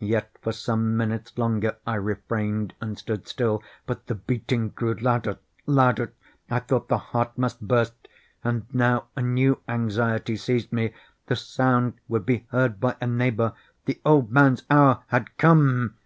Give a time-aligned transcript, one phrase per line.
[0.00, 3.62] Yet, for some minutes longer I refrained and stood still.
[3.84, 6.14] But the beating grew louder, louder!
[6.50, 7.92] I thought the heart must burst.
[8.42, 13.52] And now a new anxiety seized me—the sound would be heard by a neighbour!
[13.84, 15.96] The old man's hour had come!